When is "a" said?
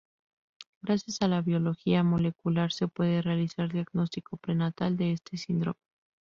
1.21-1.27